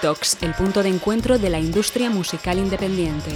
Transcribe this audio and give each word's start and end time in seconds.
Talks, 0.00 0.42
el 0.42 0.54
punto 0.54 0.82
de 0.82 0.88
encuentro 0.88 1.38
de 1.38 1.50
la 1.50 1.58
industria 1.58 2.10
musical 2.10 2.58
independiente. 2.58 3.30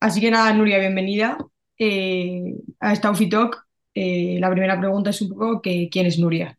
Así 0.00 0.20
que 0.20 0.30
nada, 0.30 0.52
Nuria, 0.52 0.78
bienvenida 0.78 1.38
eh, 1.78 2.54
a 2.80 2.92
esta 2.92 3.10
Ufi 3.10 3.28
Talk. 3.28 3.66
Eh, 3.94 4.38
la 4.40 4.50
primera 4.50 4.78
pregunta 4.78 5.10
es 5.10 5.22
un 5.22 5.30
poco 5.30 5.62
que, 5.62 5.88
¿quién 5.90 6.06
es 6.06 6.18
Nuria? 6.18 6.58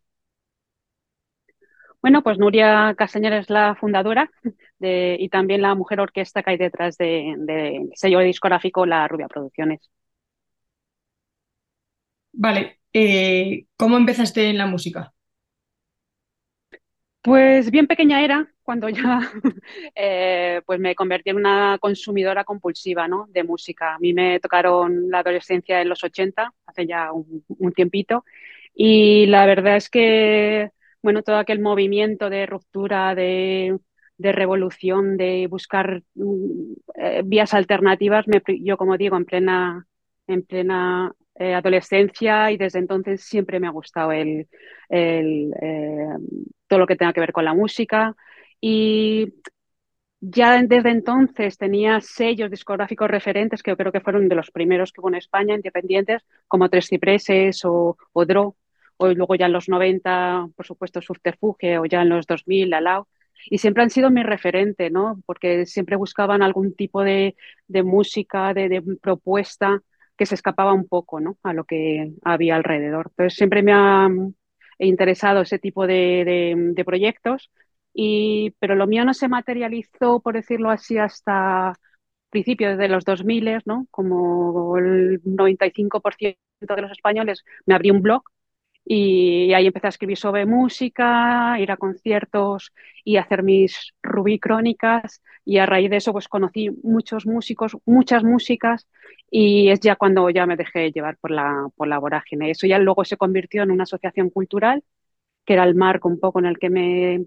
Bueno, 2.01 2.21
pues 2.21 2.37
Nuria 2.37 2.93
Castañera 2.95 3.37
es 3.37 3.49
la 3.49 3.75
fundadora 3.75 4.29
de, 4.79 5.17
y 5.19 5.29
también 5.29 5.61
la 5.61 5.75
mujer 5.75 5.99
orquesta 5.99 6.43
que 6.43 6.51
hay 6.51 6.57
detrás 6.57 6.97
del 6.97 7.45
de, 7.45 7.89
sello 7.95 8.19
discográfico 8.19 8.85
La 8.85 9.07
Rubia 9.07 9.27
Producciones. 9.27 9.89
Vale, 12.37 12.79
eh, 12.91 13.65
¿cómo 13.77 13.97
empezaste 13.97 14.49
en 14.49 14.57
la 14.57 14.65
música? 14.67 15.13
Pues 17.21 17.71
bien 17.71 17.87
pequeña 17.87 18.23
era 18.23 18.51
cuando 18.61 18.89
ya 18.89 19.19
eh, 19.95 20.61
pues 20.65 20.79
me 20.79 20.95
convertí 20.95 21.29
en 21.29 21.37
una 21.37 21.77
consumidora 21.79 22.43
compulsiva 22.43 23.07
¿no? 23.07 23.27
de 23.29 23.43
música. 23.43 23.95
A 23.95 23.99
mí 23.99 24.13
me 24.13 24.39
tocaron 24.39 25.09
la 25.09 25.19
adolescencia 25.19 25.81
en 25.81 25.89
los 25.89 26.03
80, 26.03 26.53
hace 26.65 26.85
ya 26.85 27.11
un, 27.13 27.73
tiempito, 27.73 28.25
y 28.73 29.27
la 29.27 29.45
verdad 29.45 29.77
es 29.77 29.89
que 29.89 30.71
bueno, 31.01 31.23
todo 31.23 31.37
aquel 31.37 31.61
movimiento 31.61 32.29
de 32.29 32.45
ruptura, 32.47 33.15
de, 33.15 33.77
de 34.17 34.31
revolución, 34.31 35.17
de 35.17 35.47
buscar 35.47 36.03
mm, 36.15 36.73
eh, 36.95 37.21
vías 37.23 37.53
alternativas, 37.53 38.27
me, 38.27 38.41
yo 38.61 38.75
como 38.77 38.97
digo, 38.97 39.15
en 39.15 39.25
plena, 39.25 39.87
en 40.27 40.43
plena 40.43 41.13
eh, 41.37 41.53
adolescencia 41.53 42.51
y 42.51 42.57
desde 42.57 42.79
entonces 42.79 43.21
siempre 43.23 43.59
me 43.59 43.67
ha 43.67 43.71
gustado 43.71 44.11
el, 44.11 44.47
eh, 44.89 46.07
todo 46.67 46.79
lo 46.79 46.87
que 46.87 46.95
tenga 46.95 47.13
que 47.13 47.19
ver 47.19 47.33
con 47.33 47.45
la 47.45 47.53
música. 47.53 48.15
Y 48.61 49.33
ya 50.21 50.61
desde 50.63 50.89
entonces 50.89 51.57
tenía 51.57 52.01
sellos 52.01 52.49
discográficos 52.49 53.09
referentes 53.09 53.61
que 53.61 53.71
yo 53.71 53.77
creo 53.77 53.91
que 53.91 54.01
fueron 54.01 54.27
de 54.29 54.35
los 54.35 54.51
primeros 54.51 54.91
que 54.91 55.01
hubo 55.01 55.09
en 55.09 55.15
España, 55.15 55.55
independientes, 55.55 56.23
como 56.47 56.69
Tres 56.69 56.87
Cipreses 56.87 57.63
o, 57.65 57.97
o 58.13 58.25
Dro, 58.25 58.55
o 58.97 59.07
luego 59.09 59.35
ya 59.35 59.47
en 59.47 59.53
los 59.53 59.69
90, 59.69 60.47
por 60.55 60.65
supuesto, 60.65 61.01
Subterfuge, 61.01 61.77
o 61.79 61.85
ya 61.85 62.01
en 62.01 62.09
los 62.09 62.25
2000, 62.27 62.69
Lau 62.69 63.07
Y 63.49 63.57
siempre 63.59 63.83
han 63.83 63.89
sido 63.89 64.09
mi 64.09 64.23
referente, 64.23 64.89
¿no? 64.89 65.21
Porque 65.25 65.65
siempre 65.65 65.95
buscaban 65.97 66.41
algún 66.41 66.73
tipo 66.75 67.03
de, 67.03 67.35
de 67.67 67.83
música, 67.83 68.53
de, 68.53 68.81
propuesta 69.01 69.81
que 70.17 70.25
se 70.25 70.35
escapaba 70.35 70.73
un 70.73 70.87
poco, 70.87 71.19
¿no? 71.19 71.37
A 71.43 71.53
lo 71.53 71.65
que 71.65 72.13
había 72.23 72.55
alrededor. 72.55 73.07
Entonces 73.11 73.35
siempre 73.37 73.63
me 73.63 73.73
ha 73.73 74.07
interesado 74.79 75.41
ese 75.41 75.59
tipo 75.59 75.87
de, 75.87 76.55
de 76.73 76.85
proyectos, 76.85 77.51
y, 77.93 78.51
pero 78.59 78.75
lo 78.75 78.87
mío 78.87 79.05
no 79.05 79.13
se 79.13 79.27
materializó, 79.29 80.19
por 80.21 80.35
decirlo 80.35 80.69
así, 80.69 80.97
hasta 80.97 81.73
principios 82.29 82.77
de 82.77 82.89
los 82.89 83.05
2000, 83.05 83.61
¿no? 83.65 83.87
Como 83.91 84.77
el 84.77 85.21
95% 85.25 86.39
de 86.61 86.81
los 86.81 86.91
españoles 86.91 87.43
me 87.65 87.75
abrí 87.75 87.91
un 87.91 88.01
blog 88.01 88.23
y 88.85 89.53
ahí 89.53 89.67
empecé 89.67 89.87
a 89.87 89.89
escribir 89.91 90.17
sobre 90.17 90.45
música, 90.47 91.59
ir 91.59 91.71
a 91.71 91.77
conciertos 91.77 92.73
y 93.03 93.17
hacer 93.17 93.43
mis 93.43 93.94
Rubí 94.15 94.39
crónicas. 94.39 95.21
Y 95.43 95.57
a 95.59 95.65
raíz 95.65 95.89
de 95.89 95.97
eso, 95.97 96.11
pues 96.13 96.27
conocí 96.27 96.69
muchos 96.83 97.25
músicos, 97.25 97.77
muchas 97.85 98.23
músicas, 98.23 98.87
y 99.29 99.69
es 99.69 99.79
ya 99.79 99.95
cuando 99.95 100.29
ya 100.29 100.45
me 100.45 100.55
dejé 100.55 100.91
llevar 100.91 101.17
por 101.17 101.31
la, 101.31 101.67
por 101.75 101.87
la 101.87 101.99
vorágine. 101.99 102.51
Eso 102.51 102.67
ya 102.67 102.79
luego 102.79 103.05
se 103.05 103.17
convirtió 103.17 103.63
en 103.63 103.71
una 103.71 103.83
asociación 103.83 104.29
cultural, 104.29 104.83
que 105.45 105.53
era 105.53 105.63
el 105.63 105.75
marco 105.75 106.09
un 106.09 106.19
poco 106.19 106.39
en 106.39 106.45
el 106.45 106.57
que 106.57 106.69
me, 106.69 107.25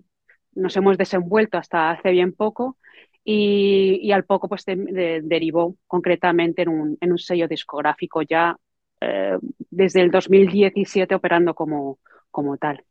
nos 0.55 0.77
hemos 0.77 0.99
desenvuelto 0.99 1.59
hasta 1.59 1.91
hace 1.91 2.11
bien 2.11 2.33
poco. 2.33 2.77
Y, 3.25 4.11
al 4.13 4.25
poco 4.25 4.49
pues 4.49 4.65
de, 4.65 4.77
de, 4.77 5.21
derivó 5.23 5.77
concretamente 5.87 6.63
en 6.63 6.69
un, 6.71 6.99
en 7.01 7.13
un 7.13 7.19
sello 7.19 7.47
discográfico 7.47 8.23
ya 8.23 8.57
eh, 9.01 9.39
desde 9.71 10.01
el 10.01 10.11
2017 10.11 11.15
operando 11.15 11.55
como, 11.55 11.99
como 12.31 12.57
tal. 12.57 12.85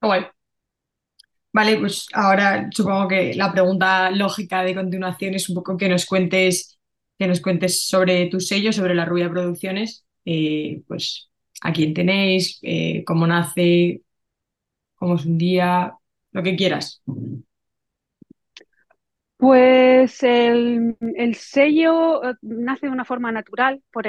Bueno. 0.00 0.28
Vale, 1.52 1.76
pues 1.78 2.06
ahora 2.14 2.68
supongo 2.72 3.08
que 3.08 3.34
la 3.34 3.52
pregunta 3.52 4.10
lógica 4.10 4.62
de 4.62 4.74
continuación 4.74 5.34
es 5.34 5.50
un 5.50 5.56
poco 5.56 5.76
que 5.76 5.88
nos 5.88 6.06
cuentes, 6.06 6.78
que 7.18 7.26
nos 7.26 7.42
cuentes 7.42 7.86
sobre 7.86 8.26
tu 8.26 8.40
sello, 8.40 8.72
sobre 8.72 8.94
la 8.94 9.04
Rubia 9.04 9.28
Producciones, 9.28 10.06
eh, 10.24 10.80
pues 10.88 11.30
a 11.60 11.72
quién 11.72 11.92
tenéis, 11.92 12.58
eh, 12.62 13.04
cómo 13.04 13.26
nace, 13.26 14.00
cómo 14.94 15.16
es 15.16 15.26
un 15.26 15.36
día, 15.36 15.92
lo 16.30 16.42
que 16.42 16.56
quieras. 16.56 17.02
Pues 19.36 20.22
el, 20.22 20.96
el, 21.16 21.34
sello 21.34 22.24
eh, 22.24 22.34
nace 22.40 22.86
de 22.86 22.92
una 22.92 23.04
forma 23.04 23.30
natural 23.30 23.82
por 23.92 24.06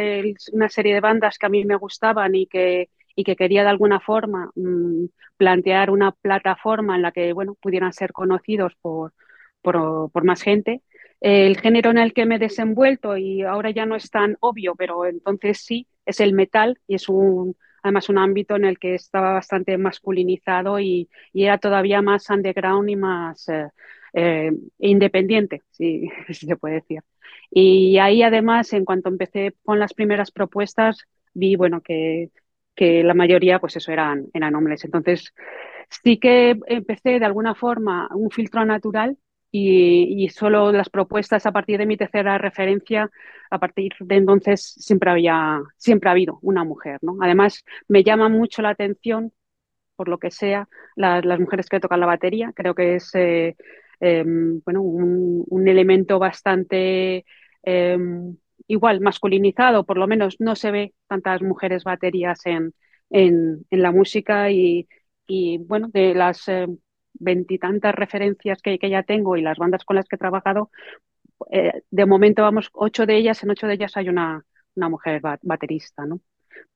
una 0.53 0.69
serie 0.69 0.93
de 0.93 1.01
bandas 1.01 1.37
que 1.37 1.45
a 1.47 1.49
mí 1.49 1.65
me 1.65 1.75
gustaban 1.75 2.35
y 2.35 2.47
que, 2.47 2.89
y 3.15 3.23
que 3.23 3.35
quería 3.35 3.63
de 3.63 3.69
alguna 3.69 3.99
forma 3.99 4.51
mmm, 4.55 5.05
plantear 5.37 5.89
una 5.89 6.11
plataforma 6.11 6.95
en 6.95 7.01
la 7.01 7.11
que 7.11 7.33
bueno, 7.33 7.55
pudieran 7.61 7.93
ser 7.93 8.13
conocidos 8.13 8.73
por, 8.81 9.13
por, 9.61 10.11
por, 10.11 10.23
más 10.23 10.41
gente. 10.41 10.81
El 11.21 11.57
género 11.57 11.91
en 11.91 11.97
el 11.97 12.13
que 12.13 12.25
me 12.25 12.35
he 12.35 12.39
desenvuelto 12.39 13.17
y 13.17 13.43
ahora 13.43 13.71
ya 13.71 13.85
no 13.85 13.95
es 13.95 14.09
tan 14.09 14.37
obvio, 14.41 14.75
pero 14.75 15.05
entonces 15.05 15.59
sí, 15.65 15.87
es 16.05 16.19
el 16.19 16.33
metal 16.33 16.79
y 16.87 16.95
es 16.95 17.07
un, 17.09 17.55
además 17.81 18.09
un 18.09 18.17
ámbito 18.17 18.55
en 18.55 18.65
el 18.65 18.77
que 18.79 18.95
estaba 18.95 19.33
bastante 19.33 19.77
masculinizado 19.77 20.79
y, 20.79 21.09
y 21.31 21.45
era 21.45 21.57
todavía 21.57 22.01
más 22.01 22.29
underground 22.29 22.89
y 22.89 22.95
más... 22.95 23.47
Eh, 23.49 23.69
eh, 24.15 24.51
independiente, 24.77 25.63
si, 25.71 26.07
si, 26.27 26.45
se 26.45 26.55
puede 26.55 26.75
decir. 26.75 26.99
Y 27.49 27.97
ahí 27.97 28.21
además, 28.21 28.71
en 28.73 28.85
cuanto 28.85 29.09
empecé 29.09 29.55
con 29.63 29.79
las 29.79 29.93
primeras 29.93 30.31
propuestas, 30.31 31.03
vi 31.33 31.55
bueno 31.55 31.81
que, 31.81 32.29
que 32.75 33.03
la 33.03 33.13
mayoría 33.13 33.59
pues 33.59 33.75
eso 33.75 33.91
eran, 33.91 34.27
eran 34.33 34.55
hombres. 34.55 34.83
Entonces 34.85 35.33
sí 35.89 36.17
que 36.19 36.59
empecé 36.67 37.19
de 37.19 37.25
alguna 37.25 37.55
forma 37.55 38.09
un 38.13 38.31
filtro 38.31 38.65
natural 38.65 39.17
y, 39.51 40.23
y, 40.23 40.29
solo 40.29 40.71
las 40.71 40.89
propuestas 40.89 41.45
a 41.45 41.51
partir 41.51 41.77
de 41.77 41.85
mi 41.85 41.95
tercera 41.95 42.39
referencia, 42.39 43.11
a 43.51 43.59
partir 43.59 43.93
de 43.99 44.15
entonces 44.15 44.73
siempre 44.79 45.11
había, 45.11 45.61
siempre 45.77 46.09
ha 46.09 46.13
habido 46.13 46.39
una 46.41 46.63
mujer, 46.63 46.97
¿no? 47.03 47.17
Además, 47.21 47.63
me 47.87 48.03
llama 48.03 48.29
mucho 48.29 48.63
la 48.63 48.69
atención, 48.69 49.31
por 49.95 50.07
lo 50.09 50.17
que 50.17 50.31
sea, 50.31 50.67
la, 50.95 51.21
las 51.21 51.39
mujeres 51.39 51.69
que 51.69 51.79
tocan 51.79 51.99
la 51.99 52.07
batería. 52.07 52.51
Creo 52.55 52.73
que 52.73 52.95
es 52.95 53.13
eh, 53.15 53.55
eh, 53.99 54.23
bueno, 54.25 54.81
un, 54.81 55.67
elemento 55.67 56.19
bastante 56.19 57.25
eh, 57.63 57.97
igual 58.67 59.01
masculinizado, 59.01 59.85
por 59.85 59.97
lo 59.97 60.07
menos 60.07 60.39
no 60.39 60.55
se 60.55 60.71
ve 60.71 60.93
tantas 61.07 61.41
mujeres 61.41 61.83
baterías 61.83 62.45
en, 62.45 62.73
en, 63.09 63.65
la 63.71 63.91
música 63.91 64.51
y, 64.51 64.87
y, 65.27 65.57
bueno, 65.59 65.89
de 65.89 66.15
las 66.15 66.47
eh, 66.47 66.67
veintitantas 67.13 67.95
referencias 67.95 68.61
que, 68.61 68.79
que, 68.79 68.89
ya 68.89 69.03
tengo 69.03 69.37
y 69.37 69.41
las 69.41 69.57
bandas 69.57 69.85
con 69.85 69.95
las 69.95 70.07
que 70.07 70.15
he 70.15 70.19
trabajado, 70.19 70.71
eh, 71.51 71.83
de 71.91 72.05
momento 72.05 72.43
vamos, 72.43 72.69
ocho 72.73 73.05
de 73.05 73.17
ellas, 73.17 73.43
en 73.43 73.51
ocho 73.51 73.67
de 73.67 73.73
ellas 73.75 73.97
hay 73.97 74.09
una, 74.09 74.45
una 74.75 74.89
mujer 74.89 75.21
baterista, 75.41 76.05
¿no? 76.05 76.21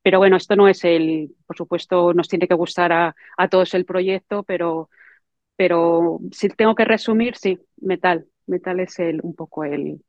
Pero 0.02 0.20
bueno, 0.20 0.38
esto 0.38 0.56
no 0.56 0.68
es 0.68 0.84
el, 0.86 1.36
por 1.46 1.58
supuesto, 1.58 2.14
nos 2.14 2.28
tiene 2.28 2.48
que 2.48 2.56
gustar 2.56 2.92
a, 2.92 3.16
a 3.38 3.48
todos 3.50 3.74
el 3.74 3.86
proyecto, 3.86 4.44
pero 4.44 4.90
pero 5.58 6.20
si 6.32 6.50
tengo 6.50 6.76
que 6.76 6.86
resumir, 6.86 7.36
sí, 7.36 7.60
metal. 7.78 8.28
Metal 8.46 8.80
es 8.80 9.00
el, 9.00 9.20
un 9.24 9.36
poco 9.36 9.66
el, 9.66 10.02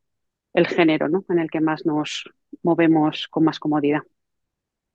el 0.54 0.66
género 0.66 1.08
¿no? 1.08 1.24
en 1.28 1.38
el 1.38 1.50
que 1.50 1.60
más 1.60 1.86
nos 1.86 2.30
movemos 2.62 3.28
con 3.28 3.44
más 3.44 3.58
comodidad. 3.58 4.00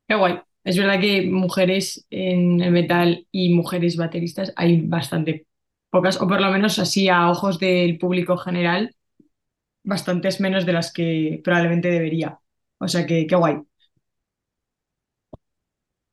Qué 0.08 0.16
guay. 0.16 0.40
Es 0.64 0.78
verdad 0.78 1.00
que 1.00 1.30
mujeres 1.30 2.06
en 2.10 2.62
el 2.62 2.72
metal 2.72 3.28
y 3.32 3.54
mujeres 3.54 3.98
bateristas 3.98 4.54
hay 4.56 4.82
bastante 4.82 5.46
pocas, 5.90 6.22
o 6.22 6.28
por 6.28 6.42
lo 6.42 6.50
menos 6.52 6.80
así 6.80 7.10
a 7.10 7.30
ojos 7.30 7.60
del 7.60 7.98
público 7.98 8.38
general, 8.38 8.96
bastantes 9.84 10.40
menos 10.40 10.66
de 10.66 10.74
las 10.74 10.94
que 10.94 11.42
probablemente 11.44 11.90
debería. 11.92 12.40
O 12.80 12.88
sea 12.88 13.06
que 13.06 13.28
qué 13.28 13.36
guay. 13.36 13.58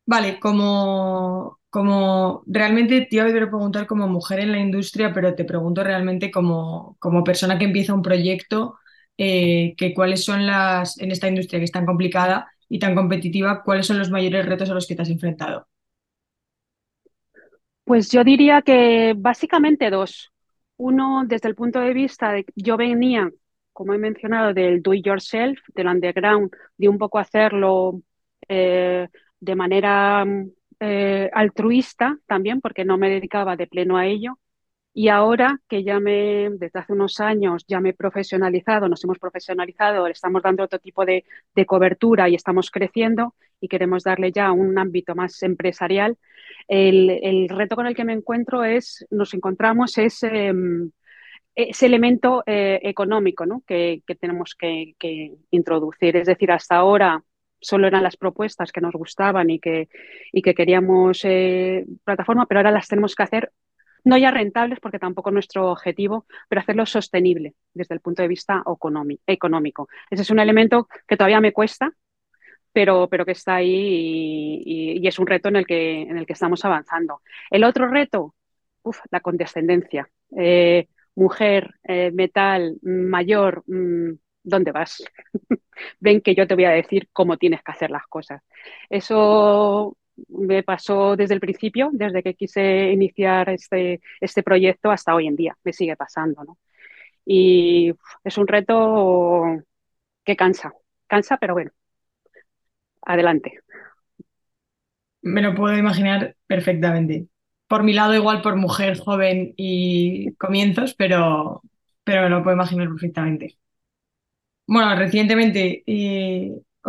Vale, 0.07 0.41
como, 0.41 1.61
como 1.71 2.43
realmente 2.47 3.07
te 3.09 3.17
iba 3.17 3.25
a 3.27 3.29
preguntar 3.29 3.87
como 3.87 4.09
mujer 4.09 4.41
en 4.41 4.51
la 4.53 4.59
industria, 4.59 5.13
pero 5.15 5.35
te 5.37 5.45
pregunto 5.45 5.85
realmente 5.85 6.31
como, 6.33 6.97
como 6.99 7.23
persona 7.23 7.59
que 7.59 7.67
empieza 7.67 7.95
un 7.95 8.03
proyecto, 8.03 8.80
eh, 9.23 9.75
que 9.77 9.93
cuáles 9.93 10.25
son 10.25 10.47
las, 10.47 10.99
en 10.99 11.11
esta 11.11 11.29
industria 11.29 11.61
que 11.61 11.67
es 11.67 11.71
tan 11.71 11.85
complicada 11.85 12.51
y 12.71 12.79
tan 12.79 12.95
competitiva, 12.95 13.63
cuáles 13.63 13.87
son 13.87 13.99
los 13.99 14.11
mayores 14.11 14.47
retos 14.47 14.71
a 14.71 14.75
los 14.75 14.87
que 14.87 14.95
te 14.95 15.03
has 15.03 15.11
enfrentado. 15.11 15.69
Pues 17.85 18.11
yo 18.11 18.25
diría 18.25 18.63
que 18.63 19.13
básicamente 19.15 19.91
dos. 19.91 20.33
Uno, 20.79 21.25
desde 21.27 21.51
el 21.51 21.55
punto 21.55 21.81
de 21.81 21.93
vista 21.93 22.33
de 22.33 22.47
yo 22.55 22.79
venía, 22.79 23.31
como 23.75 23.93
he 23.93 23.99
mencionado, 23.99 24.55
del 24.55 24.81
do 24.81 24.95
it 24.95 25.05
yourself, 25.05 25.59
del 25.75 25.89
underground, 25.89 26.51
de 26.79 26.89
un 26.89 26.97
poco 26.97 27.19
hacerlo 27.19 28.01
de 28.49 29.55
manera 29.55 30.25
altruista 31.35 32.17
también, 32.27 32.63
porque 32.63 32.87
no 32.87 32.97
me 32.97 33.11
dedicaba 33.11 33.55
de 33.57 33.67
pleno 33.67 33.99
a 33.99 34.07
ello, 34.07 34.39
y 34.93 35.09
ahora 35.09 35.61
que 35.69 35.85
ya 35.85 36.01
me, 36.01 36.51
desde 36.51 36.81
hace 36.81 36.93
unos 36.93 37.21
años, 37.21 37.65
ya 37.69 37.81
me 37.81 37.91
he 37.91 37.95
profesionalizado, 37.95 38.89
nos 38.89 39.05
hemos 39.05 39.19
profesionalizado, 39.19 40.07
estamos 40.09 40.43
dando 40.43 40.65
otro 40.65 40.79
tipo 40.81 41.05
de, 41.05 41.25
cobertura 41.67 42.29
y 42.29 42.35
estamos 42.35 42.71
creciendo 42.71 43.35
y 43.61 43.69
queremos 43.69 44.03
darle 44.03 44.33
ya 44.33 44.51
un 44.53 44.79
ámbito 44.79 45.15
más 45.15 45.43
empresarial, 45.43 46.17
el, 46.69 47.49
reto 47.49 47.77
con 47.77 47.87
el 47.87 47.95
que 47.95 48.05
me 48.05 48.15
encuentro 48.15 48.65
es, 48.65 49.07
nos 49.11 49.35
encontramos 49.35 49.97
ese, 49.99 50.47
em, 50.49 50.91
ese 51.55 51.87
elemento 51.87 52.43
eh, 52.47 52.81
económico 52.83 53.47
¿no? 53.47 53.63
que, 53.67 54.03
tenemos 54.21 54.55
que, 54.55 54.95
introducir. 55.51 56.17
Es 56.17 56.27
decir, 56.27 56.51
hasta 56.53 56.77
ahora 56.77 57.23
solo 57.61 57.87
eran 57.87 58.03
las 58.03 58.17
propuestas 58.17 58.73
que 58.73 58.81
nos 58.81 58.95
gustaban 58.95 59.51
y 59.51 59.61
que, 59.61 59.89
y 60.33 60.43
que 60.43 60.55
queríamos 60.55 61.21
eh, 61.25 61.85
plataforma, 62.05 62.47
pero 62.47 62.61
ahora 62.61 62.71
las 62.73 62.89
tenemos 62.89 63.15
que 63.15 63.23
hacer 63.23 63.53
no 64.05 64.19
ya 64.19 64.31
rentables, 64.31 64.81
porque 64.81 64.99
tampoco 64.99 65.31
es 65.31 65.35
nuestro 65.35 65.71
objetivo, 65.71 66.27
pero 66.49 66.61
hacerlo 66.61 66.87
sostenible 66.87 67.55
desde 67.75 67.95
el 67.95 68.01
punto 68.01 68.23
de 68.23 68.29
vista 68.29 68.63
económico. 69.27 69.89
Ese 70.11 70.23
es 70.23 70.31
un 70.31 70.39
elemento 70.39 70.89
que 71.07 71.17
todavía 71.17 71.41
me 71.41 71.53
cuesta, 71.53 71.93
pero, 72.73 73.09
pero 73.09 73.25
que 73.25 73.33
está 73.33 73.57
ahí 73.57 74.63
y, 74.65 75.07
es 75.07 75.19
un 75.19 75.27
reto 75.27 75.49
en 75.49 75.57
el, 75.57 75.67
que, 75.67 76.03
en 76.03 76.19
el 76.19 76.27
que 76.27 76.35
estamos 76.35 76.65
avanzando. 76.65 77.23
El 77.51 77.65
otro 77.65 77.89
reto, 77.89 78.35
la 79.11 79.21
condescendencia. 79.21 80.09
Eh, 80.37 80.89
mujer, 81.15 81.75
eh, 81.85 82.11
metal, 82.13 82.79
mayor, 82.83 83.65
mm, 83.67 84.13
¿dónde 84.43 84.73
vas? 84.73 85.03
Ven 86.01 86.21
que 86.21 86.35
yo 86.35 86.47
te 86.47 86.55
voy 86.55 86.65
a 86.65 86.71
decir 86.71 87.09
cómo 87.13 87.37
tienes 87.37 87.63
que 87.63 87.73
hacer 87.73 87.91
las 87.91 88.07
cosas. 88.07 88.43
Eso 88.89 89.97
me 90.29 90.63
pasó 90.63 91.17
desde 91.17 91.35
el 91.35 91.41
principio, 91.41 91.91
desde 91.93 92.23
que 92.23 92.35
quise 92.35 92.91
iniciar 92.93 93.51
este, 93.51 94.01
este 94.21 94.43
proyecto 94.43 94.91
hasta 94.91 95.15
hoy 95.15 95.27
en 95.27 95.37
día, 95.37 95.57
me 95.65 95.73
sigue 95.73 95.97
pasando, 95.97 96.45
¿no? 96.45 96.59
Y 97.25 97.93
es 98.25 98.39
un 98.39 98.49
reto 98.49 99.45
que 100.25 100.37
cansa, 100.37 100.73
cansa, 101.07 101.37
pero 101.39 101.55
bueno, 101.55 101.71
adelante. 103.03 103.61
Me 105.23 105.43
lo 105.43 105.55
puedo 105.55 105.77
imaginar 105.77 106.37
perfectamente. 106.47 107.29
Por 107.69 107.83
mi 107.85 107.93
lado, 107.93 108.15
igual 108.15 108.43
por 108.43 108.57
mujer 108.57 108.99
joven 108.99 109.55
y 109.57 110.35
comienzos, 110.35 110.95
pero, 110.95 111.63
pero 112.05 112.23
me 112.23 112.31
lo 112.31 112.43
puedo 112.43 112.57
imaginar 112.57 112.89
perfectamente. 112.89 113.59
Bueno, 114.67 114.95
recientemente 114.97 115.83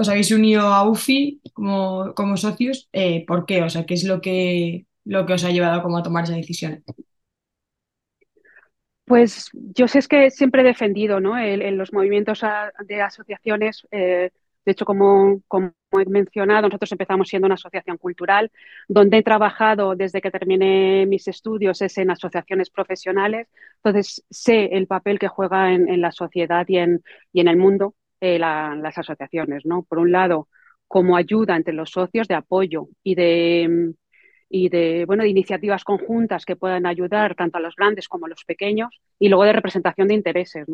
os 0.01 0.09
habéis 0.09 0.31
unido 0.31 0.62
a 0.68 0.88
UFI 0.89 1.42
como, 1.53 2.38
socios. 2.38 2.89
Eh, 2.92 3.25
¿Por 3.25 3.45
qué? 3.45 3.63
O 3.63 3.69
sea, 3.69 3.86
¿qué 3.86 3.94
es 3.94 4.03
lo 4.03 4.21
que, 4.21 4.86
lo 5.06 5.25
que 5.25 5.33
os 5.33 5.44
ha 5.44 5.51
llevado 5.51 5.81
como 5.81 5.98
a 5.98 6.03
tomar 6.03 6.24
esa 6.24 6.36
decisión? 6.36 6.83
Pues 9.06 9.50
yo 9.53 9.88
sé 9.88 10.00
es 10.00 10.07
que 10.07 10.30
siempre 10.31 10.62
he 10.62 10.65
defendido 10.65 11.19
¿no? 11.19 11.38
en 11.38 11.77
los 11.77 11.92
movimientos 11.92 12.44
de 12.86 13.01
asociaciones, 13.01 13.86
eh, 13.92 14.31
de 14.65 14.71
hecho, 14.71 14.86
como, 14.86 15.42
como, 15.48 15.74
he 16.00 16.06
mencionado, 16.06 16.68
nosotros 16.68 16.92
empezamos 16.92 17.27
siendo 17.27 17.48
una 17.48 17.56
asociación 17.56 17.98
cultural, 17.98 18.51
donde 18.88 19.18
he 19.18 19.24
trabajado 19.24 19.95
desde 19.95 20.21
que 20.21 20.31
terminé 20.31 21.06
mis 21.07 21.27
estudios 21.27 21.81
es 21.81 21.98
en 21.98 22.12
asociaciones 22.12 22.69
profesionales, 22.69 23.48
entonces 23.77 24.24
sé 24.30 24.65
el 24.77 24.88
papel 24.88 25.19
que 25.19 25.27
juega 25.27 25.74
en, 25.74 25.89
en 25.89 26.00
la 26.00 26.12
sociedad 26.12 26.65
y 26.68 26.77
en, 26.77 27.03
y 27.33 27.42
en 27.42 27.48
el 27.48 27.57
mundo 27.57 27.95
eh, 28.21 28.39
las 28.39 28.97
asociaciones. 28.97 29.63
Por 29.89 30.00
un 30.00 30.12
lado, 30.12 30.47
como 30.88 31.18
ayuda 31.18 31.56
entre 31.56 31.73
los 31.73 31.91
socios 31.91 32.27
de 32.27 32.35
apoyo 32.35 32.88
y 33.03 33.15
de, 33.15 33.94
y 34.50 34.69
de, 34.69 35.06
bueno, 35.06 35.23
de 35.23 35.29
iniciativas 35.29 35.83
conjuntas 35.83 36.45
que 36.45 36.56
puedan 36.56 36.85
ayudar 36.85 37.35
tanto 37.35 37.57
a 37.57 37.62
los 37.62 37.75
grandes 37.75 38.07
como 38.07 38.27
a 38.27 38.29
los 38.29 38.45
pequeños, 38.45 39.01
y 39.19 39.29
luego 39.29 39.44
de 39.45 39.53
representación 39.53 40.07
de 40.07 40.15
intereses, 40.15 40.68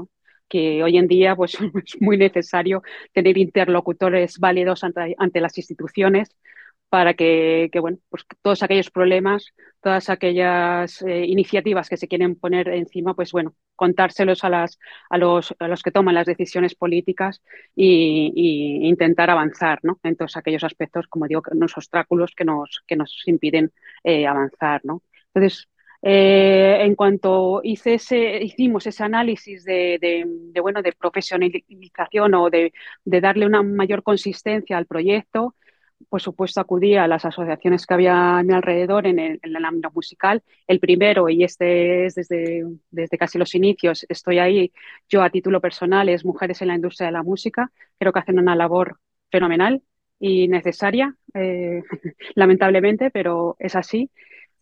que 0.50 0.84
hoy 0.84 0.98
en 0.98 1.08
día 1.08 1.36
pues, 1.36 1.58
es 1.86 2.02
muy 2.02 2.18
necesario 2.18 2.84
tener 3.14 3.38
interlocutores 3.38 4.40
válidos 4.40 4.84
ante 4.84 5.42
las 5.42 5.58
instituciones 5.58 6.30
para 6.90 7.14
que, 7.14 7.70
bueno, 7.82 7.98
pues 8.10 8.26
todos 8.42 8.64
aquellos 8.64 8.90
problemas, 8.90 9.54
todas 9.82 10.10
aquellas 10.10 11.02
eh, 11.02 11.26
iniciativas 11.26 11.90
que 11.90 11.98
se 11.98 12.08
quieren 12.08 12.36
poner 12.36 12.70
encima, 12.70 13.14
pues 13.14 13.32
bueno, 13.32 13.56
contárselos 13.76 14.44
a, 14.44 14.50
las, 14.50 14.80
a, 15.10 15.18
los, 15.18 15.54
a 15.60 15.68
los 15.68 15.84
que 15.84 15.92
toman 15.92 16.16
las 16.16 16.26
decisiones 16.26 16.76
políticas 16.76 17.42
e 17.76 18.32
intentar 18.34 19.30
avanzar 19.30 19.80
¿no? 19.84 20.00
en 20.04 20.16
todos 20.16 20.38
aquellos 20.38 20.64
aspectos, 20.64 21.08
como 21.08 21.28
digo, 21.28 21.42
los 21.52 21.76
obstáculos 21.78 22.34
que 22.36 22.46
nos, 22.46 22.84
que 22.88 22.96
nos 22.96 23.22
impiden 23.26 23.72
eh, 24.04 24.26
avanzar. 24.26 24.82
¿no? 24.86 25.04
Entonces, 25.34 25.68
eh, 26.02 26.78
en 26.82 26.96
cuanto 26.96 27.62
hice 27.64 27.96
ese, 27.96 28.42
hicimos 28.44 28.88
ese 28.88 29.04
análisis 29.04 29.64
de, 29.66 29.98
de, 30.00 30.62
bueno, 30.62 30.82
de 30.82 30.94
profesionalización 30.94 32.34
o 32.36 32.50
de, 32.50 32.72
de 33.04 33.22
darle 33.22 33.46
una 33.46 33.64
mayor 33.64 34.04
consistencia 34.04 34.78
al 34.78 34.86
proyecto, 34.86 35.56
por 36.10 36.22
supuesto, 36.22 36.62
acudí 36.62 36.96
a 36.96 37.08
las 37.08 37.26
asociaciones 37.26 37.86
que 37.86 37.94
había 37.94 38.38
a 38.38 38.44
mi 38.44 38.54
alrededor 38.54 39.08
en 39.08 39.20
el, 39.20 39.66
ámbito 39.66 39.92
musical. 39.92 40.44
El 40.68 40.80
primero, 40.80 41.30
y 41.30 41.44
este 41.44 42.06
es 42.06 42.16
desde, 42.16 42.66
desde 42.92 43.18
casi 43.18 43.38
los 43.38 43.56
inicios, 43.56 44.06
estoy 44.10 44.40
ahí 44.40 44.72
yo 45.10 45.24
a 45.24 45.30
título 45.30 45.60
personal, 45.60 46.10
es 46.10 46.26
Mujeres 46.26 46.62
en 46.62 46.70
la 46.70 46.76
Industria 46.76 47.08
de 47.08 47.14
la 47.14 47.24
Música. 47.24 47.72
Creo 48.00 48.14
que 48.14 48.20
hacen 48.20 48.40
una 48.40 48.56
labor 48.56 49.00
fenomenal 49.32 49.82
y 50.20 50.48
necesaria, 50.48 51.16
eh, 51.34 51.84
lamentablemente, 52.36 53.12
pero 53.12 53.56
es 53.60 53.76
así. 53.76 54.10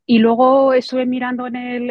Y 0.08 0.20
luego 0.20 0.74
estuve 0.74 1.06
mirando 1.06 1.48
en 1.48 1.56
el, 1.56 1.90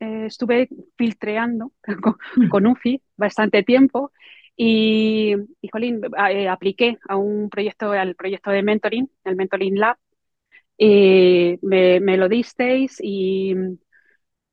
eh, 0.00 0.26
estuve 0.26 0.68
filtreando 0.96 1.72
con 2.50 2.66
UFI 2.66 3.02
bastante 3.16 3.62
tiempo 3.62 4.12
y, 4.62 5.34
y 5.62 5.68
Jolín, 5.72 6.02
eh, 6.30 6.48
apliqué 6.48 6.98
a 7.08 7.16
un 7.16 7.48
proyecto, 7.48 7.92
al 7.92 8.14
proyecto 8.14 8.50
de 8.50 8.62
mentoring, 8.62 9.10
el 9.24 9.36
Mentoring 9.36 9.78
Lab, 9.78 9.96
me, 11.62 12.00
me 12.00 12.16
lo 12.16 12.28
disteis 12.28 12.98
y, 13.02 13.54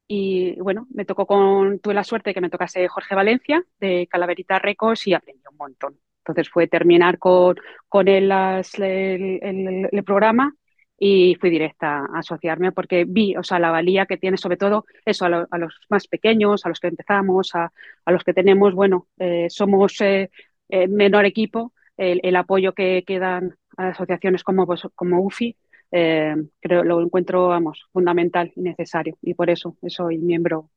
y, 0.07 0.59
bueno, 0.61 0.87
me 0.93 1.05
tocó 1.05 1.25
con, 1.25 1.79
tuve 1.79 1.93
la 1.93 2.03
suerte 2.03 2.29
de 2.29 2.33
que 2.33 2.41
me 2.41 2.49
tocase 2.49 2.87
Jorge 2.87 3.15
Valencia 3.15 3.63
de 3.79 4.07
Calaverita 4.09 4.59
Records 4.59 5.07
y 5.07 5.13
aprendí 5.13 5.41
un 5.51 5.57
montón. 5.57 5.99
Entonces 6.19 6.49
fue 6.49 6.67
terminar 6.67 7.19
con, 7.19 7.55
con 7.87 8.07
él 8.07 8.31
el, 8.31 9.89
el 9.91 10.03
programa 10.03 10.53
y 10.97 11.35
fui 11.35 11.49
directa 11.49 11.99
a 11.99 12.19
asociarme 12.19 12.71
porque 12.71 13.05
vi, 13.07 13.35
o 13.35 13.43
sea, 13.43 13.59
la 13.59 13.69
valía 13.69 14.05
que 14.05 14.17
tiene 14.17 14.37
sobre 14.37 14.57
todo 14.57 14.85
eso 15.05 15.25
a, 15.25 15.57
los 15.57 15.79
más 15.89 16.07
pequeños, 16.07 16.65
a 16.65 16.69
los 16.69 16.79
que 16.79 16.87
empezamos, 16.87 17.53
a, 17.55 17.71
a 18.05 18.11
los 18.11 18.23
que 18.23 18.33
tenemos, 18.33 18.73
bueno, 18.73 19.07
eh, 19.19 19.47
somos 19.49 20.01
eh, 20.01 20.31
eh, 20.69 20.87
menor 20.87 21.25
equipo, 21.25 21.73
el, 21.97 22.35
apoyo 22.35 22.73
que, 22.73 23.03
que, 23.05 23.17
dan 23.19 23.55
a 23.75 23.89
asociaciones 23.89 24.43
como, 24.43 24.67
pues, 24.67 24.81
como 24.93 25.21
UFI, 25.21 25.55
creo 25.89 26.83
lo 26.83 27.01
encuentro, 27.01 27.47
vamos, 27.47 27.87
fundamental 27.91 28.51
y 28.55 28.61
necesario 28.61 29.17
y 29.21 29.33
por 29.33 29.49
eso 29.49 29.75
soy 29.87 30.17
miembro, 30.17 30.69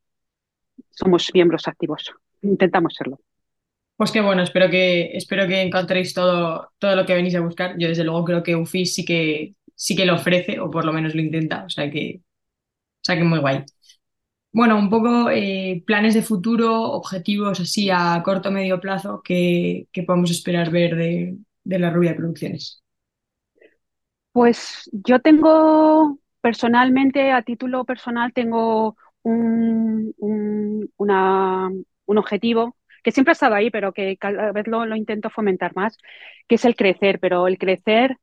somos 0.91 1.31
miembros 1.35 1.69
activos, 1.69 2.13
intentamos 2.43 2.95
serlo. 2.95 3.21
Pues 4.01 4.13
qué 4.13 4.23
bueno, 4.23 4.43
espero 4.43 4.71
que, 4.71 5.11
espero 5.13 5.47
que 5.47 5.61
encontréis 5.61 6.15
todo, 6.15 6.73
todo 6.79 6.97
lo 6.97 7.05
que 7.05 7.13
venís 7.13 7.35
a 7.35 7.41
buscar. 7.41 7.75
Yo 7.77 7.87
desde 7.87 8.03
luego 8.03 8.25
creo 8.25 8.43
que 8.43 8.57
UFI 8.57 8.87
sí 8.87 9.05
que 9.05 9.57
sí 9.81 9.97
que 9.97 10.05
lo 10.05 10.15
ofrece, 10.15 10.61
o 10.61 10.71
por 10.71 10.85
lo 10.85 10.93
menos 10.93 11.15
lo 11.15 11.23
intenta, 11.23 11.65
o 11.65 11.71
sea 11.71 11.91
que, 11.91 12.21
o 12.21 13.03
sea 13.03 13.17
que 13.17 13.25
muy 13.25 13.39
guay. 13.39 13.65
Bueno, 14.53 14.79
un 14.79 14.91
poco 14.91 15.31
eh, 15.31 15.83
planes 15.87 16.13
de 16.13 16.23
futuro, 16.23 16.83
objetivos 16.93 17.61
así 17.61 17.89
a 17.89 18.21
corto 18.23 18.51
o 18.51 18.53
medio 18.53 18.79
plazo 18.79 19.23
que, 19.23 19.89
podemos 20.07 20.31
esperar 20.31 20.71
ver 20.71 20.97
de, 20.97 21.39
la 21.65 21.89
Rubia 21.89 22.15
Producciones. 22.15 22.83
Pues 24.33 24.91
yo 24.93 25.21
tengo 25.21 26.19
personalmente, 26.43 27.33
a 27.33 27.43
título 27.43 27.87
personal, 27.87 28.35
tengo 28.35 28.99
un, 29.23 30.15
un 30.19 32.19
objetivo 32.19 32.77
que 33.03 33.13
siempre 33.13 33.31
ha 33.31 33.33
estado 33.33 33.55
ahí, 33.55 33.71
pero 33.71 33.95
que 33.95 34.19
cada 34.19 34.53
vez 34.53 34.67
lo, 34.67 34.85
lo, 34.85 34.95
intento 34.95 35.31
fomentar 35.31 35.75
más, 35.75 35.97
que 36.47 36.57
es 36.57 36.67
el 36.67 36.77
crecer, 36.77 37.19
pero 37.19 37.49
el 37.49 37.57
crecer 37.57 38.19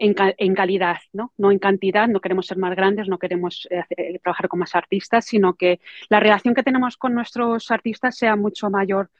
en, 0.00 0.54
calidad, 0.54 0.96
¿no? 1.12 1.32
no 1.36 1.52
en 1.52 1.58
cantidad, 1.58 2.08
no 2.08 2.20
queremos 2.20 2.46
ser 2.46 2.56
más 2.56 2.74
grandes, 2.74 3.06
no 3.08 3.18
queremos 3.18 3.68
eh, 3.70 3.84
eh, 3.90 4.18
trabajar 4.18 4.48
con 4.48 4.60
más 4.60 4.74
artistas, 4.74 5.26
sino 5.26 5.54
que 5.54 5.80
la 6.08 6.20
relación 6.20 6.54
que 6.54 6.62
tenemos 6.62 6.96
con 6.96 7.14
nuestros 7.14 7.70
artistas 7.70 8.16
sea 8.16 8.34
mucho 8.34 8.70
mayor, 8.70 9.10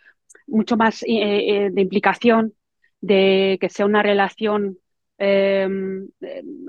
mucho 0.46 0.78
más 0.78 1.04
eh, 1.06 1.68
de 1.70 1.80
implicación, 1.82 2.54
de 3.02 3.58
que 3.60 3.68
sea 3.68 3.84
una 3.84 4.02
relación 4.02 4.78
em, 5.18 6.08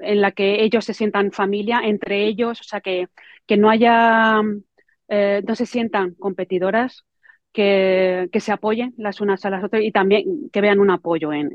en 0.02 0.22
la 0.22 0.32
que 0.32 0.64
ellos 0.64 0.84
se 0.84 0.94
sientan 0.94 1.32
familia 1.32 1.82
entre 1.84 2.26
ellos, 2.26 2.60
o 2.60 2.64
sea, 2.64 2.82
que, 2.82 3.08
que 3.48 3.56
no 3.58 3.70
haya, 3.70 4.42
no 4.42 5.56
se 5.56 5.66
sientan 5.66 6.16
competidoras, 6.16 7.06
que, 7.54 8.30
se 8.40 8.52
apoyen 8.52 8.94
las 8.98 9.22
unas 9.22 9.46
a 9.46 9.50
las 9.50 9.64
otras 9.64 9.84
y 9.84 9.92
también 9.92 10.50
que 10.52 10.62
vean 10.62 10.80
un 10.80 10.90
apoyo 10.90 11.34
en, 11.34 11.52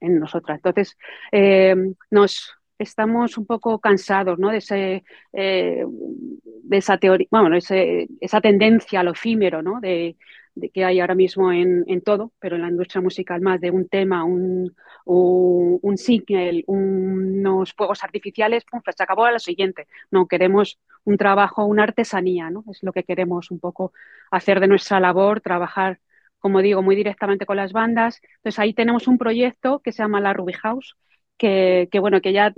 en, 0.00 0.18
nosotras. 0.18 0.58
Entonces, 0.58 0.96
eh, 1.32 1.74
nos 2.10 2.52
estamos 2.78 3.38
un 3.38 3.46
poco 3.46 3.78
cansados 3.80 4.38
¿no? 4.38 4.50
de, 4.50 4.58
ese, 4.58 5.04
eh, 5.32 5.84
de 5.86 6.76
esa 6.76 6.98
teoría, 6.98 7.26
bueno, 7.30 7.56
esa 7.56 8.40
tendencia 8.40 9.00
al 9.00 9.08
efímero, 9.08 9.62
¿no? 9.62 9.80
de, 9.80 10.16
de 10.56 10.70
que 10.70 10.84
hay 10.84 11.00
ahora 11.00 11.14
mismo 11.14 11.52
en, 11.52 11.84
en, 11.86 12.00
todo, 12.00 12.32
pero 12.38 12.56
en 12.56 12.62
la 12.62 12.68
industria 12.68 13.02
musical 13.02 13.40
más 13.40 13.60
de 13.60 13.70
un 13.70 13.88
tema, 13.88 14.24
un, 14.24 14.74
un, 15.04 15.78
un 15.82 15.98
single, 15.98 16.64
unos 16.66 17.74
fuegos 17.74 18.02
artificiales, 18.02 18.64
pum, 18.64 18.80
pues 18.82 18.96
se 18.96 19.02
acabó 19.02 19.26
a 19.26 19.32
lo 19.32 19.38
siguiente. 19.38 19.86
No, 20.10 20.26
queremos 20.26 20.78
un 21.06 21.16
trabajo, 21.18 21.64
una 21.66 21.84
artesanía, 21.84 22.50
¿no? 22.50 22.64
Es 22.70 22.82
lo 22.82 22.92
que 22.92 23.04
queremos 23.04 23.50
un 23.50 23.60
poco 23.60 23.92
hacer 24.30 24.60
de 24.60 24.68
nuestra 24.68 25.00
labor, 25.00 25.40
trabajar, 25.40 26.00
como 26.38 26.62
digo, 26.62 26.82
muy 26.82 26.96
directamente 26.96 27.46
con 27.46 27.56
las 27.56 27.72
bandas. 27.72 28.20
Entonces 28.38 28.58
ahí 28.60 28.74
tenemos 28.74 29.08
un 29.08 29.18
proyecto 29.18 29.80
que 29.80 29.92
se 29.92 30.02
llama 30.02 30.20
la 30.20 30.34
Ruby 30.34 30.52
House, 30.54 30.96
que, 31.38 31.88
bueno, 32.00 32.20
que 32.20 32.32
ya 32.34 32.52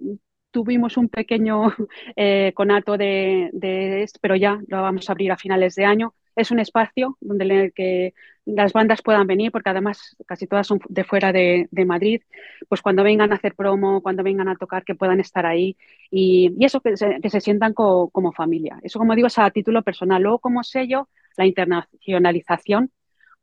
tuvimos 0.50 0.96
un 0.96 1.08
pequeño 1.08 1.72
eh, 2.16 2.52
conato 2.54 2.96
de, 2.98 3.50
de, 3.52 4.06
pero 4.20 4.36
ya 4.36 4.60
lo 4.68 4.82
vamos 4.82 5.08
a 5.08 5.12
abrir 5.12 5.32
a 5.32 5.36
finales 5.36 5.74
de 5.76 5.84
año 5.84 6.14
es 6.38 6.50
un 6.50 6.60
espacio 6.60 7.16
donde 7.20 7.72
que 7.74 8.14
las 8.46 8.72
bandas 8.72 9.02
puedan 9.02 9.26
venir, 9.26 9.52
porque 9.52 9.70
además 9.70 10.16
casi 10.26 10.46
todas 10.46 10.66
son 10.66 10.80
de 10.88 11.04
fuera 11.04 11.32
de, 11.32 11.68
Madrid, 11.86 12.22
pues 12.68 12.80
cuando 12.80 13.02
vengan 13.04 13.32
a 13.32 13.36
hacer 13.36 13.54
promo, 13.54 14.02
cuando 14.02 14.22
vengan 14.22 14.48
a 14.48 14.56
tocar, 14.56 14.84
que 14.84 14.94
puedan 14.94 15.20
estar 15.20 15.44
ahí 15.46 15.76
y, 16.10 16.54
eso, 16.64 16.80
que 16.80 16.96
se, 16.96 17.40
sientan 17.40 17.74
como 17.74 18.32
familia. 18.32 18.78
Eso, 18.82 18.98
como 18.98 19.14
digo, 19.14 19.26
es 19.26 19.38
a 19.38 19.50
título 19.50 19.82
personal. 19.82 20.22
Luego, 20.22 20.38
como 20.38 20.62
sello, 20.62 21.08
la 21.36 21.46
internacionalización 21.46 22.90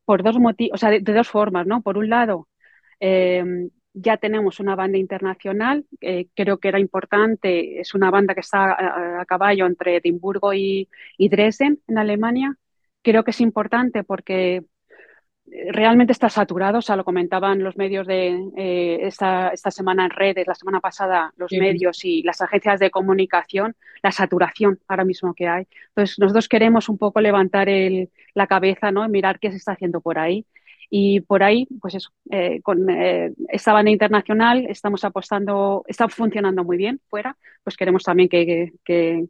por 0.05 0.23
dos 0.23 0.39
motivos, 0.39 0.75
o 0.75 0.77
sea, 0.77 0.89
de, 0.89 1.01
dos 1.01 1.27
formas, 1.27 1.67
¿no? 1.67 1.81
Por 1.81 1.97
un 1.97 2.09
lado, 2.09 2.47
em, 2.99 3.69
ya 3.93 4.17
tenemos 4.17 4.59
una 4.59 4.75
banda 4.75 4.97
internacional, 4.97 5.85
creo 6.35 6.57
que 6.59 6.67
era 6.67 6.79
importante, 6.79 7.79
es 7.79 7.93
una 7.95 8.11
banda 8.11 8.33
que 8.33 8.41
está 8.41 9.21
a, 9.21 9.25
caballo 9.25 9.65
entre 9.65 9.97
Edimburgo 9.97 10.53
y, 10.53 10.89
y 11.17 11.29
Dresden, 11.29 11.79
en 11.87 11.97
Alemania, 11.97 12.57
creo 13.05 13.23
que 13.23 13.31
es 13.31 13.39
importante 13.41 14.03
porque 14.03 14.63
eh, 15.51 15.71
realmente 15.71 16.11
está 16.11 16.27
saturado, 16.27 16.79
o 16.79 16.81
sea, 16.81 16.95
lo 16.95 17.05
comentaban 17.05 17.63
los 17.63 17.77
medios 17.77 18.07
de 18.07 18.49
eh, 18.57 18.97
esta, 19.03 19.49
esta, 19.49 19.69
semana 19.69 20.05
en 20.05 20.09
redes, 20.09 20.47
la 20.47 20.55
semana 20.55 20.79
pasada 20.79 21.31
los 21.37 21.51
medios 21.51 22.03
y 22.03 22.23
las 22.23 22.41
agencias 22.41 22.79
de 22.79 22.89
comunicación, 22.89 23.75
la 24.01 24.11
saturación 24.11 24.79
ahora 24.87 25.05
mismo 25.05 25.35
que 25.35 25.47
hay. 25.47 25.67
Entonces, 25.89 26.17
nosotros 26.17 26.49
queremos 26.49 26.89
un 26.89 26.97
poco 26.97 27.21
levantar 27.21 27.69
el, 27.69 28.09
la 28.33 28.47
cabeza, 28.47 28.91
¿no? 28.91 29.07
mirar 29.07 29.39
qué 29.39 29.51
se 29.51 29.57
está 29.57 29.73
haciendo 29.73 30.01
por 30.01 30.17
ahí. 30.17 30.45
Y 30.89 31.21
por 31.21 31.43
ahí, 31.43 31.67
pues 31.81 31.95
eso, 31.95 32.11
eh, 32.31 32.61
con 32.61 32.87
esta 33.49 33.73
banda 33.73 33.91
internacional 33.91 34.67
estamos 34.69 35.03
apostando, 35.03 35.83
está 35.87 36.07
funcionando 36.09 36.63
muy 36.63 36.77
bien 36.77 37.01
fuera, 37.09 37.37
pues 37.63 37.75
queremos 37.75 38.03
también 38.03 38.29
que, 38.29 38.73
que, 38.83 39.25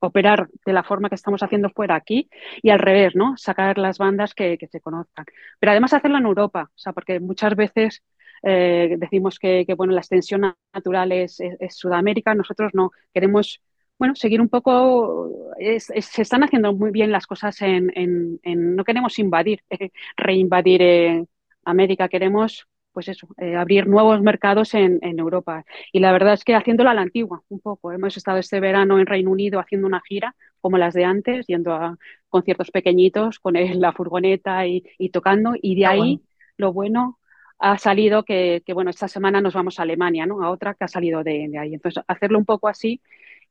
operar 0.00 0.48
de 0.64 0.72
la 0.72 0.82
forma 0.82 1.08
que 1.08 1.14
estamos 1.14 1.42
haciendo 1.42 1.70
fuera 1.70 1.94
aquí 1.94 2.28
y 2.62 2.70
al 2.70 2.78
revés, 2.78 3.14
¿no? 3.14 3.36
Sacar 3.36 3.78
las 3.78 3.98
bandas 3.98 4.34
que, 4.34 4.58
se 4.70 4.80
conozcan. 4.80 5.26
Pero 5.58 5.72
además 5.72 5.92
hacerlo 5.92 6.18
en 6.18 6.24
Europa, 6.24 6.70
o 6.74 6.78
sea, 6.78 6.92
porque 6.92 7.20
muchas 7.20 7.54
veces 7.54 8.02
eh, 8.42 8.96
decimos 8.98 9.38
que, 9.38 9.64
bueno, 9.76 9.92
la 9.92 10.00
extensión 10.00 10.54
natural 10.72 11.12
es, 11.12 11.38
Sudamérica, 11.70 12.34
nosotros 12.34 12.72
no, 12.74 12.90
queremos, 13.12 13.60
bueno, 13.98 14.14
seguir 14.16 14.40
un 14.40 14.48
poco, 14.48 15.30
se 15.58 16.22
están 16.22 16.42
haciendo 16.44 16.72
muy 16.72 16.90
bien 16.90 17.12
las 17.12 17.26
cosas 17.26 17.60
en, 17.62 18.40
no 18.44 18.84
queremos 18.84 19.18
invadir, 19.18 19.62
reinvadir 20.16 20.82
eh, 20.82 21.26
América, 21.64 22.08
queremos 22.08 22.66
pues 22.92 23.08
eso, 23.08 23.28
eh, 23.38 23.56
abrir 23.56 23.86
nuevos 23.86 24.20
mercados 24.20 24.74
en, 24.74 25.00
Europa. 25.02 25.64
Y 25.92 26.00
la 26.00 26.12
verdad 26.12 26.34
es 26.34 26.44
que 26.44 26.54
haciéndolo 26.54 26.90
a 26.90 26.94
la 26.94 27.02
antigua, 27.02 27.42
un 27.48 27.60
poco. 27.60 27.92
Hemos 27.92 28.16
estado 28.16 28.38
este 28.38 28.60
verano 28.60 28.98
en 28.98 29.06
Reino 29.06 29.30
Unido 29.30 29.60
haciendo 29.60 29.86
una 29.86 30.02
gira 30.06 30.34
como 30.60 30.78
las 30.78 30.94
de 30.94 31.04
antes, 31.04 31.46
yendo 31.46 31.72
a 31.72 31.96
conciertos 32.28 32.70
pequeñitos 32.70 33.38
con 33.38 33.54
la 33.54 33.92
furgoneta 33.92 34.66
y, 34.66 34.82
tocando. 35.12 35.54
Y 35.60 35.76
de 35.76 35.86
ahí 35.86 36.20
lo 36.56 36.72
bueno 36.72 37.18
ha 37.58 37.78
salido 37.78 38.24
que, 38.24 38.62
bueno, 38.74 38.90
esta 38.90 39.08
semana 39.08 39.40
nos 39.40 39.54
vamos 39.54 39.78
a 39.78 39.82
Alemania, 39.82 40.26
¿no? 40.26 40.42
A 40.42 40.50
otra 40.50 40.74
que 40.74 40.84
ha 40.84 40.88
salido 40.88 41.22
de, 41.22 41.50
ahí. 41.58 41.74
Entonces, 41.74 42.02
hacerlo 42.08 42.38
un 42.38 42.44
poco 42.44 42.68
así 42.68 43.00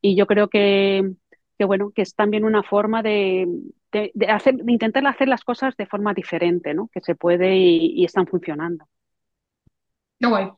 y 0.00 0.16
yo 0.16 0.26
creo 0.26 0.48
que, 0.48 1.12
que 1.58 1.64
bueno, 1.64 1.92
que 1.94 2.02
es 2.02 2.14
también 2.14 2.44
una 2.44 2.62
forma 2.62 3.02
de, 3.02 3.48
hacer, 4.28 4.56
de 4.56 4.72
intentar 4.72 5.06
hacer 5.06 5.28
las 5.28 5.44
cosas 5.44 5.76
de 5.76 5.86
forma 5.86 6.14
diferente, 6.14 6.74
¿no? 6.74 6.88
Que 6.92 7.00
se 7.00 7.14
puede 7.14 7.56
y 7.56 8.04
están 8.04 8.26
funcionando. 8.26 8.86
Guay. 10.28 10.50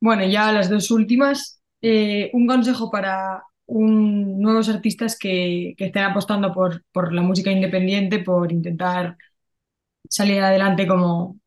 Bueno, 0.00 0.24
ya 0.26 0.52
las 0.52 0.68
dos 0.68 0.90
últimas. 0.90 1.62
Eh, 1.80 2.30
un 2.32 2.46
consejo 2.46 2.90
para 2.90 3.42
nuevos 3.66 4.68
artistas 4.68 5.18
que, 5.18 5.74
estén 5.78 6.04
apostando 6.04 6.52
por, 6.52 6.84
por 6.92 7.12
la 7.12 7.22
música 7.22 7.50
independiente, 7.50 8.18
por 8.18 8.52
intentar 8.52 9.16
salir 10.08 10.40
adelante 10.40 10.86
como 10.86 11.38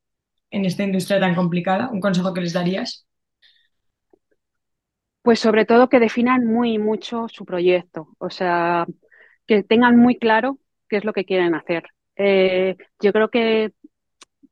en 0.51 0.65
esta 0.65 0.83
industria 0.83 1.19
tan 1.19 1.35
complicada. 1.35 1.89
¿Un 1.89 2.01
consejo 2.01 2.33
que 2.33 2.41
les 2.41 2.53
darías? 2.53 3.05
Pues 5.21 5.39
sobre 5.39 5.65
todo 5.65 5.89
que 5.89 5.99
definan 5.99 6.45
muy 6.45 6.77
mucho 6.77 7.27
su 7.29 7.45
proyecto, 7.45 8.09
o 8.19 8.29
sea, 8.29 8.85
que 9.47 9.63
tengan 9.63 9.97
muy 9.97 10.17
claro 10.17 10.59
qué 10.87 10.97
es 10.97 11.03
lo 11.05 11.13
que 11.13 11.25
quieren 11.25 11.55
hacer. 11.55 11.85
Eh, 12.15 12.77
yo 13.01 13.11
creo 13.11 13.29
que 13.29 13.73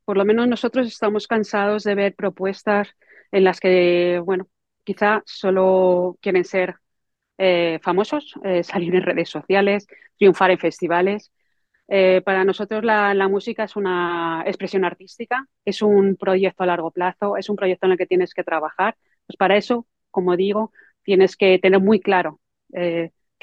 por 0.05 0.17
lo 0.17 0.25
menos 0.25 0.47
nosotros 0.47 0.87
estamos 0.87 1.27
cansados 1.27 1.83
de 1.83 1.95
ver 1.95 2.15
propuestas 2.15 2.89
en 3.31 3.43
las 3.43 3.59
que, 3.59 4.21
bueno, 4.23 4.47
quizá 4.83 5.23
solo 5.25 6.17
quieren 6.21 6.45
ser 6.45 6.75
eh, 7.37 7.79
famosos, 7.81 8.35
eh, 8.43 8.63
salir 8.63 8.95
en 8.95 9.03
redes 9.03 9.29
sociales, 9.29 9.87
triunfar 10.17 10.51
en 10.51 10.59
festivales. 10.59 11.31
Eh, 11.87 12.21
para 12.25 12.45
nosotros 12.45 12.83
la, 12.83 13.27
música 13.27 13.65
es 13.65 13.75
una 13.75 14.43
expresión 14.45 14.85
artística, 14.85 15.47
es 15.65 15.81
un 15.81 16.15
proyecto 16.15 16.63
a 16.63 16.67
largo 16.67 16.91
plazo, 16.91 17.37
es 17.37 17.49
un 17.49 17.55
proyecto 17.55 17.85
en 17.87 17.93
el 17.93 17.97
que 17.97 18.07
tienes 18.07 18.33
que 18.33 18.43
trabajar. 18.43 18.95
Pues 19.27 19.37
para 19.37 19.57
eso, 19.57 19.87
como 20.11 20.35
digo, 20.37 20.71
tienes 21.03 21.35
que 21.37 21.59
tener 21.59 21.79
muy 21.81 21.99
claro 21.99 22.39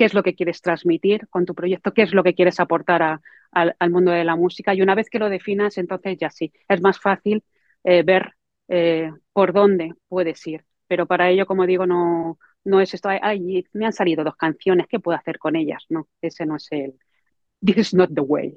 qué 0.00 0.06
es 0.06 0.14
lo 0.14 0.22
que 0.22 0.34
quieres 0.34 0.62
transmitir 0.62 1.28
con 1.28 1.44
tu 1.44 1.54
proyecto, 1.54 1.92
qué 1.92 2.00
es 2.00 2.14
lo 2.14 2.24
que 2.24 2.32
quieres 2.32 2.58
aportar 2.58 3.20
al, 3.52 3.90
mundo 3.90 4.12
de 4.12 4.24
la 4.24 4.34
música. 4.34 4.72
Y 4.72 4.80
una 4.80 4.94
vez 4.94 5.10
que 5.10 5.18
lo 5.18 5.28
definas, 5.28 5.76
entonces 5.76 6.16
ya 6.18 6.30
sí, 6.30 6.54
es 6.70 6.80
más 6.80 6.98
fácil 6.98 7.44
eh, 7.84 8.02
ver 8.02 8.32
eh, 8.68 9.10
por 9.34 9.52
dónde 9.52 9.92
puedes 10.08 10.46
ir. 10.46 10.64
Pero 10.88 11.04
para 11.04 11.28
ello, 11.28 11.44
como 11.44 11.66
digo, 11.66 11.84
no, 11.86 12.38
es 12.80 12.94
esto, 12.94 13.10
ay, 13.10 13.66
me 13.74 13.84
han 13.84 13.92
salido 13.92 14.24
dos 14.24 14.36
canciones, 14.36 14.86
¿qué 14.88 15.00
puedo 15.00 15.18
hacer 15.18 15.38
con 15.38 15.54
ellas? 15.54 15.84
No, 15.90 16.08
ese 16.22 16.46
no 16.46 16.56
es 16.56 16.66
el, 16.70 16.94
this 17.62 17.76
is 17.76 17.94
not 17.94 18.08
the 18.14 18.22
way. 18.22 18.54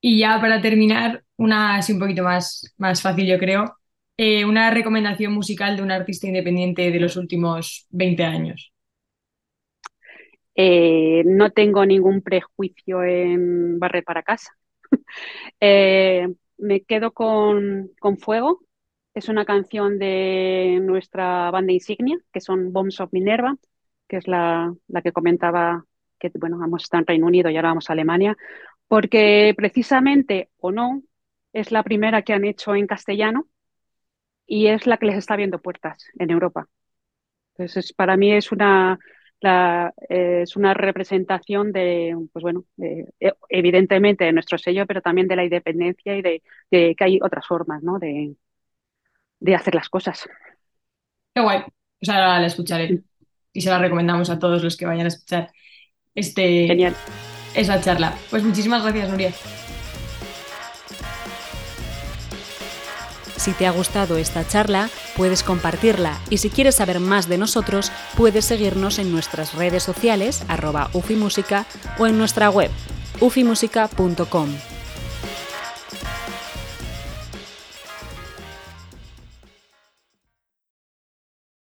Y 0.00 0.18
ya 0.18 0.40
para 0.40 0.62
terminar, 0.62 1.24
una 1.36 1.76
así 1.76 1.92
un 1.92 1.98
poquito 1.98 2.22
más, 2.22 2.74
más 2.78 3.02
fácil, 3.02 3.26
yo 3.26 3.38
creo, 3.38 3.76
eh, 4.16 4.46
una 4.46 4.70
recomendación 4.70 5.34
musical 5.34 5.76
de 5.76 5.82
un 5.82 5.90
artista 5.90 6.26
independiente 6.26 6.90
de 6.90 7.00
los 7.00 7.18
últimos 7.18 7.86
20 7.90 8.24
años. 8.24 8.71
Eh, 10.54 11.22
no 11.24 11.50
tengo 11.50 11.86
ningún 11.86 12.22
prejuicio 12.22 13.02
en 13.04 13.78
barrer 13.78 14.04
para 14.04 14.22
casa. 14.22 14.52
Eh, 15.60 16.28
me 16.58 16.82
quedo 16.82 17.12
con, 17.12 17.90
Fuego. 18.20 18.60
Es 19.14 19.28
una 19.28 19.44
canción 19.44 19.98
de 19.98 20.78
nuestra 20.82 21.50
banda 21.50 21.72
insignia, 21.72 22.18
que 22.32 22.40
son 22.40 22.72
Bombs 22.72 23.00
of 23.00 23.12
Minerva, 23.12 23.56
que 24.08 24.16
es 24.18 24.28
la, 24.28 24.74
que 25.02 25.12
comentaba 25.12 25.84
que 26.18 26.30
bueno, 26.38 26.64
hemos 26.64 26.84
estado 26.84 27.00
en 27.00 27.06
Reino 27.06 27.26
Unido 27.26 27.50
y 27.50 27.56
ahora 27.56 27.70
vamos 27.70 27.90
a 27.90 27.94
Alemania, 27.94 28.36
porque 28.88 29.54
precisamente 29.56 30.50
o 30.58 30.70
no 30.72 31.02
es 31.52 31.72
la 31.72 31.82
primera 31.82 32.22
que 32.22 32.32
han 32.32 32.44
hecho 32.44 32.74
en 32.74 32.86
castellano 32.86 33.46
y 34.46 34.68
es 34.68 34.86
la 34.86 34.98
que 34.98 35.06
les 35.06 35.16
está 35.16 35.34
abriendo 35.34 35.60
puertas 35.60 36.04
en 36.18 36.30
Europa. 36.30 36.68
Entonces, 37.54 37.92
para 37.92 38.16
mí 38.16 38.32
es 38.32 38.52
una, 38.52 38.98
es 40.08 40.56
una 40.56 40.74
representación 40.74 41.72
de, 41.72 42.16
pues 42.32 42.42
bueno, 42.42 42.64
e, 42.78 43.06
evidentemente 43.48 44.24
de 44.24 44.32
nuestro 44.32 44.58
sello, 44.58 44.86
pero 44.86 45.00
también 45.00 45.28
de 45.28 45.36
la 45.36 45.44
independencia 45.44 46.16
y 46.16 46.22
de, 46.22 46.42
que 46.70 46.96
hay 46.98 47.18
otras 47.22 47.46
formas, 47.46 47.82
¿no? 47.82 47.98
De, 47.98 48.34
hacer 49.54 49.74
las 49.74 49.88
cosas. 49.88 50.28
Qué 51.34 51.42
guay. 51.42 51.62
Pues 51.98 52.08
ahora 52.08 52.40
la 52.40 52.46
escucharé 52.46 53.00
y 53.52 53.60
se 53.60 53.70
la 53.70 53.78
recomendamos 53.78 54.30
a 54.30 54.38
todos 54.38 54.62
los 54.62 54.76
que 54.76 54.86
vayan 54.86 55.04
a 55.04 55.08
escuchar 55.08 55.50
este, 56.14 56.66
Genial. 56.66 56.94
esa 57.54 57.80
charla. 57.80 58.14
Pues 58.30 58.42
muchísimas 58.42 58.82
gracias, 58.82 59.10
Nuria. 59.10 59.32
Si 63.42 63.50
te 63.50 63.66
ha 63.66 63.72
gustado 63.72 64.18
esta 64.18 64.46
charla, 64.46 64.88
puedes 65.16 65.42
compartirla 65.42 66.16
y 66.30 66.38
si 66.38 66.48
quieres 66.48 66.76
saber 66.76 67.00
más 67.00 67.26
de 67.26 67.38
nosotros, 67.38 67.90
puedes 68.16 68.44
seguirnos 68.44 69.00
en 69.00 69.10
nuestras 69.10 69.54
redes 69.54 69.82
sociales, 69.82 70.44
arroba 70.46 70.90
o 70.92 72.06
en 72.06 72.18
nuestra 72.18 72.50
web, 72.50 72.70
ufimusica.com. 73.18 74.71